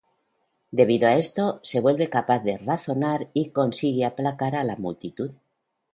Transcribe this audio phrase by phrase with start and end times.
[0.71, 5.29] Debido a esto, se vuelve capaz de razonar y consigue aplacar a la multitud.